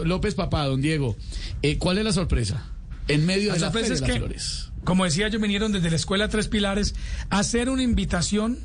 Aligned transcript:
López 0.00 0.34
Papá, 0.34 0.64
don 0.64 0.80
Diego, 0.80 1.16
eh, 1.60 1.76
¿cuál 1.76 1.98
es 1.98 2.04
la 2.04 2.12
sorpresa? 2.12 2.62
En 3.08 3.26
medio 3.26 3.48
La 3.48 3.54
de 3.54 3.60
la 3.60 3.66
sorpresa 3.66 3.88
Feria 3.88 3.94
es 3.94 4.00
de 4.00 4.06
las 4.06 4.10
que, 4.14 4.18
Flores. 4.20 4.70
como 4.84 5.04
decía 5.04 5.28
yo, 5.28 5.38
vinieron 5.38 5.70
desde 5.70 5.90
la 5.90 5.96
Escuela 5.96 6.28
Tres 6.28 6.48
Pilares 6.48 6.94
a 7.28 7.40
hacer 7.40 7.68
una 7.68 7.82
invitación 7.82 8.58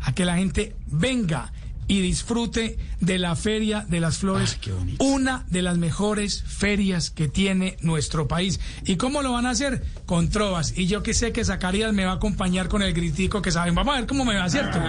a 0.00 0.12
que 0.14 0.24
la 0.24 0.36
gente 0.36 0.74
venga 0.88 1.52
y 1.86 2.00
disfrute 2.00 2.76
de 2.98 3.18
la 3.18 3.36
Feria 3.36 3.86
de 3.88 4.00
las 4.00 4.18
Flores, 4.18 4.58
Ay, 4.66 4.96
una 4.98 5.44
de 5.48 5.62
las 5.62 5.78
mejores 5.78 6.42
ferias 6.42 7.10
que 7.10 7.28
tiene 7.28 7.76
nuestro 7.80 8.26
país. 8.26 8.58
¿Y 8.84 8.96
cómo 8.96 9.22
lo 9.22 9.30
van 9.30 9.46
a 9.46 9.50
hacer? 9.50 9.84
Con 10.06 10.28
trovas. 10.28 10.76
Y 10.76 10.86
yo 10.88 11.04
que 11.04 11.14
sé 11.14 11.30
que 11.32 11.44
Zacarías 11.44 11.92
me 11.92 12.04
va 12.04 12.12
a 12.12 12.16
acompañar 12.16 12.68
con 12.68 12.82
el 12.82 12.94
gritico 12.94 13.42
que 13.42 13.52
saben. 13.52 13.76
Vamos 13.76 13.94
a 13.94 13.98
ver 13.98 14.08
cómo 14.08 14.24
me 14.24 14.34
va, 14.34 14.48
¿cierto? 14.50 14.80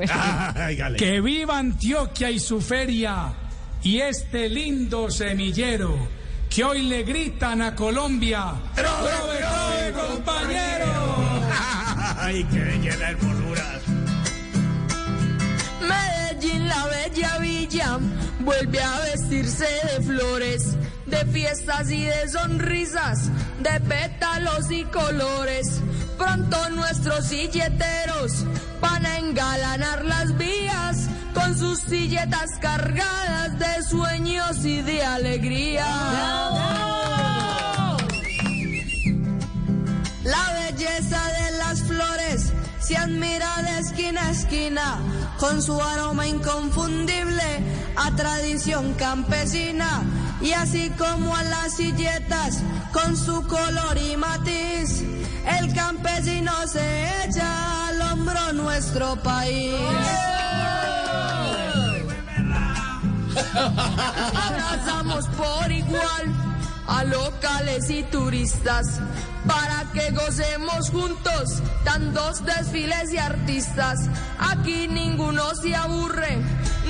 Que 0.96 1.20
viva 1.20 1.58
Antioquia 1.58 2.30
y 2.30 2.38
su 2.38 2.60
feria 2.60 3.32
y 3.82 4.00
este 4.00 4.48
lindo 4.48 5.10
semillero 5.10 5.96
que 6.48 6.64
hoy 6.64 6.82
le 6.82 7.02
gritan 7.02 7.62
a 7.62 7.74
Colombia. 7.74 8.54
¡Trove, 8.74 9.10
trove, 9.38 9.92
compañero! 9.92 11.48
¡Ay, 12.18 12.44
qué 12.50 12.58
belleza 12.58 12.98
de 12.98 13.04
hermosuras! 13.04 13.82
Medellín, 15.80 16.68
la 16.68 16.86
bella 16.86 17.38
villa, 17.38 17.98
vuelve 18.40 18.80
a 18.80 18.98
vestirse 19.00 19.66
de 19.66 20.04
flores, 20.04 20.76
de 21.06 21.24
fiestas 21.26 21.90
y 21.90 22.04
de 22.04 22.28
sonrisas, 22.28 23.30
de 23.62 23.80
pétalos 23.80 24.70
y 24.70 24.84
colores. 24.84 25.80
Pronto 26.16 26.70
nuestros 26.70 27.26
silleteros 27.26 28.44
engalanar 29.38 30.04
las 30.04 30.36
vías 30.36 31.08
con 31.32 31.56
sus 31.56 31.78
silletas 31.78 32.58
cargadas 32.60 33.56
de 33.56 33.84
sueños 33.84 34.64
y 34.64 34.82
de 34.82 35.04
alegría. 35.04 35.86
La 40.24 40.52
belleza 40.54 41.22
de 41.40 41.56
las 41.56 41.82
flores 41.82 42.52
se 42.80 42.96
admira 42.96 43.62
de 43.62 43.78
esquina 43.78 44.26
a 44.26 44.30
esquina, 44.32 44.98
con 45.38 45.62
su 45.62 45.80
aroma 45.80 46.26
inconfundible 46.26 47.62
a 47.94 48.10
tradición 48.16 48.94
campesina, 48.94 50.02
y 50.40 50.52
así 50.52 50.90
como 50.90 51.34
a 51.34 51.42
las 51.42 51.74
silletas 51.74 52.62
con 52.92 53.16
su 53.16 53.46
color 53.46 53.98
y 53.98 54.16
matiz, 54.16 55.02
el 55.60 55.74
campesino 55.74 56.52
se 56.66 57.24
echa 57.24 57.88
al 57.88 58.00
hombro 58.02 58.52
nuestro 58.52 59.16
país. 59.22 59.74
Abrazamos 64.34 65.26
por 65.28 65.70
igual 65.70 66.34
a 66.86 67.04
locales 67.04 67.90
y 67.90 68.02
turistas 68.04 69.00
para 69.46 69.84
que 69.92 70.10
gocemos 70.10 70.90
juntos 70.90 71.62
tantos 71.84 72.44
desfiles 72.44 73.12
y 73.12 73.18
artistas. 73.18 74.08
Aquí 74.38 74.88
ninguno 74.88 75.54
se 75.54 75.74
aburre 75.74 76.38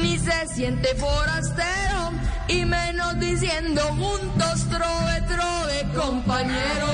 ni 0.00 0.18
se 0.18 0.46
siente 0.54 0.94
forastero 0.94 2.12
y 2.48 2.64
menos 2.64 3.18
diciendo 3.20 3.82
juntos 3.98 4.66
trove, 4.68 5.20
trove, 5.28 5.86
compañero. 5.94 6.88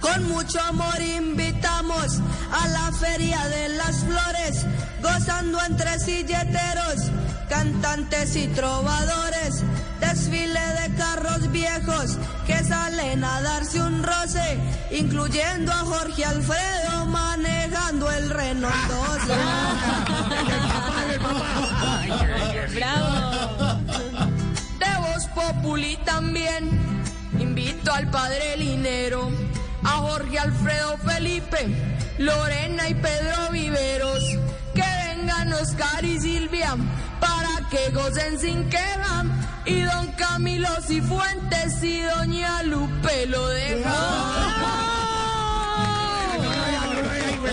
Con 0.00 0.28
mucho 0.28 0.60
amor 0.60 1.00
invitamos 1.00 2.20
a 2.50 2.68
la 2.68 2.92
Feria 2.92 3.46
de 3.48 3.68
las 3.70 4.04
Flores, 4.04 4.66
gozando 5.02 5.58
entre 5.64 5.98
silleteros, 6.00 7.10
cantantes 7.48 8.34
y 8.34 8.48
trovadores, 8.48 9.62
desfile 10.00 10.60
de 10.60 10.94
carros 10.96 11.50
viejos 11.52 12.18
que 12.46 12.64
salen 12.64 13.22
a 13.22 13.40
darse 13.42 13.80
un 13.80 14.02
roce, 14.02 14.58
incluyendo 14.90 15.70
a 15.72 15.76
Jorge 15.76 16.24
Alfredo 16.24 17.06
manejando 17.06 18.10
el 18.10 18.30
Renault 18.30 18.74
12. 18.88 19.59
De 22.72 22.86
Voz 25.00 25.26
Populi 25.34 25.96
también. 26.04 26.70
Invito 27.40 27.92
al 27.92 28.08
padre 28.10 28.56
Linero, 28.58 29.28
a 29.82 29.96
Jorge 29.96 30.38
Alfredo 30.38 30.96
Felipe, 30.98 31.66
Lorena 32.18 32.88
y 32.88 32.94
Pedro 32.94 33.50
Viveros, 33.50 34.22
que 34.72 34.84
vengan 35.08 35.52
Oscar 35.54 36.04
y 36.04 36.20
Silvia 36.20 36.76
para 37.18 37.68
que 37.70 37.90
gocen 37.90 38.38
sin 38.38 38.68
queja, 38.68 39.24
y 39.64 39.80
don 39.80 40.06
Camilo 40.12 40.68
Cifuentes 40.86 41.82
y 41.82 42.02
doña 42.02 42.62
Lupe 42.62 43.26
lo 43.26 43.48
dejan. 43.48 44.79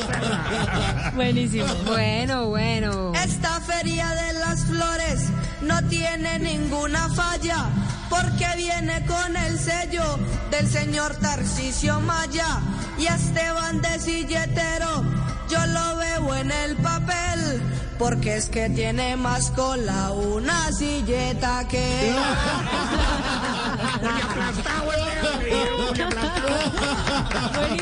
Buenísimo. 1.16 1.68
Bueno, 1.86 2.48
bueno. 2.48 3.14
Esta 3.14 3.60
feria 3.62 4.10
de 4.10 4.34
las 4.34 4.66
flores 4.66 5.30
no 5.62 5.82
tiene 5.88 6.40
ninguna 6.40 7.10
falla 7.10 7.70
porque 8.10 8.48
viene 8.56 9.06
con 9.06 9.36
el 9.36 9.60
sello 9.60 10.18
del 10.52 10.68
señor 10.68 11.16
Tarcisio 11.16 12.00
Maya 12.02 12.60
y 12.98 13.08
Esteban 13.08 13.82
de 13.82 14.00
Silletero. 14.00 15.04
Yo 15.50 15.66
lo 15.68 15.98
veo 15.98 16.36
en 16.36 16.52
el 16.52 16.76
papel 16.78 17.62
porque 17.98 18.38
es 18.38 18.50
que 18.50 18.70
tiene 18.70 19.16
más 19.16 19.50
cola 19.52 20.12
una 20.12 20.72
silleta 20.72 21.68
que... 21.68 21.78
Qué 21.78 22.16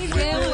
bueno. 0.14 0.45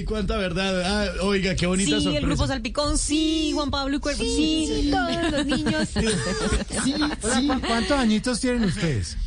Ay, 0.00 0.04
cuánta 0.06 0.36
verdad. 0.38 0.82
Ah, 0.82 1.12
oiga, 1.24 1.54
qué 1.54 1.66
bonita 1.66 1.88
Sí, 1.98 2.04
sorpresa. 2.04 2.18
el 2.18 2.26
grupo 2.26 2.46
Salpicón, 2.46 2.96
sí, 2.96 3.50
Juan 3.54 3.70
Pablo 3.70 3.96
y 3.96 4.00
Cuervo, 4.00 4.22
sí, 4.22 4.90
todos 4.90 5.32
los 5.32 5.46
niños. 5.46 5.88
Hola, 7.22 7.54
¿cu- 7.54 7.66
¿Cuántos 7.66 7.98
añitos 7.98 8.40
tienen 8.40 8.64
ustedes? 8.64 9.18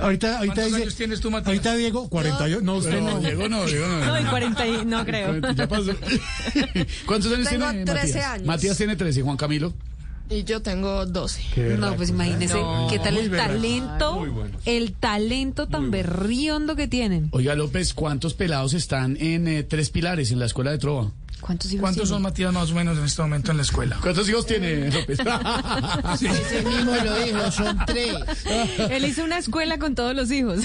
Ahorita, 0.00 0.38
ahorita 0.38 0.54
¿Cuántos 0.54 0.64
dice. 0.72 0.82
años 0.82 0.94
tienes 0.96 1.20
tú, 1.20 1.30
Matías? 1.30 1.48
Ahorita 1.48 1.74
Diego, 1.76 2.08
48. 2.08 2.60
No, 2.64 2.76
usted 2.76 3.00
No, 3.00 3.10
no. 3.10 3.20
Diego 3.20 3.48
no, 3.48 3.66
Diego 3.66 3.86
no. 3.88 4.04
No, 4.06 4.20
y 4.20 4.24
40 4.24 4.66
y- 4.66 4.84
no 4.86 5.04
creo. 5.04 5.38
Ya 5.54 5.68
pasó. 5.68 5.92
¿Cuántos 7.06 7.32
años 7.32 7.48
Tengo 7.48 7.68
tiene 7.68 7.84
13 7.84 8.06
Matías? 8.06 8.24
años. 8.32 8.46
Matías 8.46 8.76
tiene 8.78 8.96
13, 8.96 9.22
Juan 9.22 9.36
Camilo. 9.36 9.74
Y 10.30 10.44
yo 10.44 10.60
tengo 10.62 11.06
12. 11.06 11.76
No, 11.78 11.94
pues 11.96 12.10
imagínese 12.10 12.54
qué 12.90 12.98
tal 12.98 13.14
muy 13.14 13.22
el 13.24 13.30
berraco. 13.30 13.52
talento, 13.52 14.26
el 14.66 14.92
talento 14.92 15.68
tan 15.68 15.90
berriondo 15.90 16.76
que 16.76 16.86
tienen. 16.88 17.28
Oiga, 17.32 17.54
López, 17.54 17.94
¿cuántos 17.94 18.34
pelados 18.34 18.74
están 18.74 19.16
en 19.20 19.48
eh, 19.48 19.62
Tres 19.62 19.90
Pilares, 19.90 20.30
en 20.30 20.38
la 20.38 20.46
escuela 20.46 20.70
de 20.70 20.78
Trova? 20.78 21.10
¿Cuántos 21.40 21.70
hijos 21.72 21.82
¿Cuántos 21.82 22.08
son? 22.08 22.20
Matías 22.22 22.52
más 22.52 22.72
o 22.72 22.74
menos 22.74 22.98
en 22.98 23.04
este 23.04 23.22
momento 23.22 23.52
en 23.52 23.58
la 23.58 23.62
escuela? 23.62 23.96
¿Cuántos 24.02 24.28
hijos 24.28 24.44
tiene 24.44 24.90
López? 24.90 25.18
mismo 26.64 26.94
lo 27.04 27.24
dijo, 27.24 27.50
son 27.52 27.78
tres. 27.86 28.14
Él 28.90 29.04
hizo 29.04 29.22
una 29.24 29.38
escuela 29.38 29.78
con 29.78 29.94
todos 29.94 30.14
los 30.16 30.30
hijos. 30.32 30.60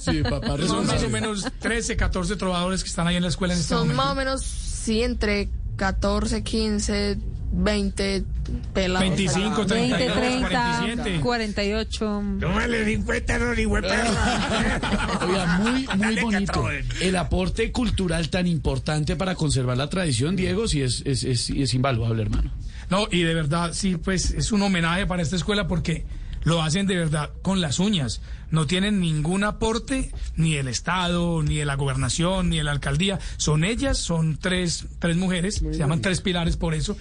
sí, 0.00 0.22
papá, 0.22 0.56
Son 0.66 0.86
más 0.86 1.02
o 1.02 1.08
menos 1.10 1.46
13, 1.60 1.96
14 1.96 2.36
trovadores 2.36 2.82
que 2.82 2.88
están 2.88 3.06
ahí 3.06 3.16
en 3.16 3.22
la 3.22 3.28
escuela 3.28 3.54
en 3.54 3.60
este 3.60 3.68
Son 3.68 3.80
momento. 3.88 4.02
más 4.02 4.12
o 4.12 4.14
menos, 4.14 4.42
sí, 4.42 5.02
entre 5.02 5.50
14, 5.76 6.42
15, 6.42 7.18
20 7.56 8.24
pelados. 8.72 9.08
25, 9.08 9.64
20, 9.64 9.96
32, 9.96 10.16
30, 10.16 10.48
47. 10.48 11.20
48. 11.20 12.22
¡Tómale 12.40 12.84
50, 12.84 13.38
no, 13.38 13.54
ni 13.54 13.64
Oiga, 13.66 15.58
muy, 15.60 15.86
muy 15.96 16.20
bonito. 16.20 16.68
El 17.00 17.16
aporte 17.16 17.70
cultural 17.70 18.28
tan 18.28 18.46
importante 18.46 19.16
para 19.16 19.34
conservar 19.34 19.76
la 19.76 19.88
tradición, 19.88 20.36
Diego, 20.36 20.66
sí 20.68 20.82
es, 20.82 21.02
es, 21.04 21.24
es, 21.24 21.50
es 21.50 21.74
invaluable, 21.74 22.22
hermano. 22.22 22.50
No, 22.90 23.06
y 23.10 23.22
de 23.22 23.34
verdad, 23.34 23.72
sí, 23.72 23.96
pues 23.96 24.32
es 24.32 24.52
un 24.52 24.62
homenaje 24.62 25.06
para 25.06 25.22
esta 25.22 25.36
escuela 25.36 25.66
porque 25.68 26.04
lo 26.44 26.62
hacen 26.62 26.86
de 26.86 26.96
verdad 26.96 27.30
con 27.42 27.60
las 27.60 27.78
uñas. 27.78 28.20
No 28.50 28.66
tienen 28.66 29.00
ningún 29.00 29.42
aporte 29.42 30.12
ni 30.36 30.54
del 30.54 30.68
Estado, 30.68 31.42
ni 31.42 31.56
de 31.56 31.64
la 31.64 31.74
gobernación, 31.74 32.50
ni 32.50 32.58
de 32.58 32.64
la 32.64 32.72
alcaldía. 32.72 33.18
Son 33.36 33.64
ellas, 33.64 33.98
son 33.98 34.36
tres, 34.36 34.86
tres 34.98 35.16
mujeres, 35.16 35.56
se 35.56 35.78
llaman 35.78 36.00
tres 36.00 36.20
pilares 36.20 36.56
por 36.56 36.74
eso. 36.74 36.96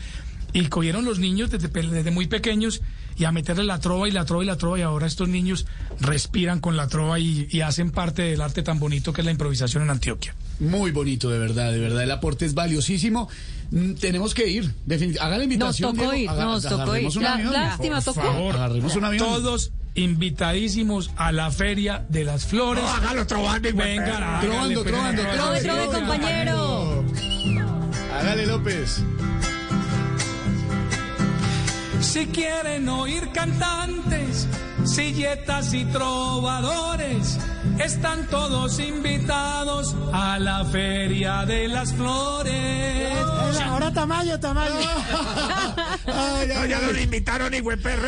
Y 0.53 0.67
cogieron 0.67 1.03
los 1.03 1.17
niños 1.19 1.49
desde, 1.49 1.67
desde 1.67 2.11
muy 2.11 2.27
pequeños 2.27 2.81
y 3.17 3.25
a 3.25 3.31
meterle 3.31 3.63
la 3.63 3.79
trova 3.79 4.07
y 4.07 4.11
la 4.11 4.23
trova 4.25 4.43
y 4.43 4.47
la 4.47 4.55
trova. 4.57 4.77
Y 4.77 4.81
ahora 4.83 5.07
estos 5.07 5.27
niños 5.27 5.65
respiran 5.99 6.59
con 6.59 6.77
la 6.77 6.87
trova 6.87 7.19
y, 7.19 7.47
y 7.49 7.61
hacen 7.61 7.89
parte 7.91 8.21
del 8.21 8.39
arte 8.41 8.61
tan 8.63 8.79
bonito 8.79 9.13
que 9.13 9.21
es 9.21 9.25
la 9.25 9.31
improvisación 9.31 9.83
en 9.83 9.89
Antioquia. 9.89 10.35
Muy 10.59 10.91
bonito, 10.91 11.29
de 11.29 11.39
verdad, 11.39 11.71
de 11.71 11.79
verdad. 11.79 12.03
El 12.03 12.11
aporte 12.11 12.45
es 12.45 12.53
valiosísimo. 12.53 13.27
Mm, 13.71 13.93
Tenemos 13.95 14.33
que 14.35 14.47
ir. 14.47 14.65
Definitivamente. 14.85 15.19
Haga 15.21 15.29
la 15.31 15.37
Nos 15.37 15.43
invitación. 15.45 15.95
tocó 15.97 16.11
Diego. 16.11 16.23
ir, 16.23 16.29
Haga- 16.29 16.45
nos 16.45 16.63
tocó 16.63 16.97
ir. 16.97 17.07
un 17.17 17.23
La- 17.23 17.33
avión. 17.33 17.53
lástima, 17.53 17.95
Por 18.01 18.13
tocó. 18.13 18.27
favor. 18.27 18.55
Agarremos 18.55 18.95
un 18.95 19.05
avión. 19.05 19.25
Todos 19.27 19.71
invitadísimos 19.95 21.11
a 21.17 21.31
la 21.31 21.49
Feria 21.51 22.05
de 22.09 22.23
las 22.25 22.45
Flores. 22.45 22.83
No, 22.83 22.89
hágalo 22.89 23.25
trovando 23.27 23.69
y 23.69 23.73
pues, 23.73 23.95
trovando, 24.41 24.75
no, 24.75 24.83
trovando. 24.83 25.21
Trove, 25.23 25.61
trove, 25.61 25.85
compañero. 25.99 27.03
Hágale, 28.13 28.45
López. 28.45 29.03
Si 32.03 32.27
quieren 32.27 32.87
oír 32.89 33.27
cantantes, 33.33 34.47
silletas 34.85 35.73
y 35.73 35.83
trovadores, 35.85 37.39
están 37.79 38.27
todos 38.27 38.79
invitados 38.79 39.95
a 40.11 40.37
la 40.37 40.63
Feria 40.65 41.43
de 41.45 41.67
las 41.69 41.91
Flores. 41.93 43.17
Ahora 43.65 43.91
Tamayo, 43.91 44.39
Tamayo. 44.39 44.73
Ay, 46.05 46.47
No, 46.47 46.59
ay, 46.59 46.69
ya 46.69 46.79
no 46.81 46.87
ay. 46.89 46.93
le 46.93 47.01
invitaron 47.03 47.51
ni 47.51 47.61
buen 47.61 47.81
perro. 47.81 48.07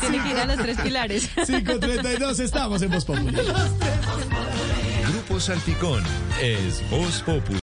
Tiene 0.00 0.22
que 0.22 0.30
ir 0.30 0.36
a 0.38 0.46
los 0.46 0.56
tres 0.56 0.80
pilares. 0.80 1.30
5.32, 1.36 2.40
estamos 2.40 2.82
en 2.82 2.90
Voz 2.90 3.04
Populi. 3.04 3.36
Grupo 5.12 5.38
Salpicón 5.38 6.02
es 6.40 6.82
Voz 6.90 7.22
Populi. 7.22 7.60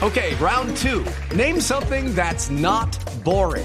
Okay, 0.00 0.34
round 0.40 0.76
two. 0.76 1.04
Name 1.36 1.60
something 1.60 2.12
that's 2.14 2.50
not 2.50 2.96
boring. 3.22 3.64